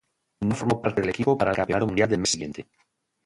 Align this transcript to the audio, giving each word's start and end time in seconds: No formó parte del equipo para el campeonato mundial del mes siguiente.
No 0.47 0.55
formó 0.55 0.81
parte 0.81 1.01
del 1.01 1.11
equipo 1.11 1.37
para 1.37 1.51
el 1.51 1.57
campeonato 1.57 1.85
mundial 1.85 2.09
del 2.09 2.21
mes 2.21 2.31
siguiente. 2.31 2.65